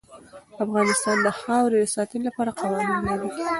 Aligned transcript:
افغانستان 0.65 1.17
د 1.25 1.27
خاوره 1.39 1.77
د 1.81 1.85
ساتنې 1.95 2.23
لپاره 2.27 2.51
قوانین 2.61 2.99
لري. 3.07 3.29